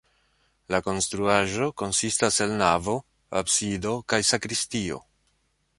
La 0.75 0.77
konstruaĵo 0.87 1.67
konsistas 1.81 2.41
el 2.47 2.55
navo, 2.63 2.97
absido 3.43 3.95
kaj 4.15 4.23
sakristio. 4.33 5.01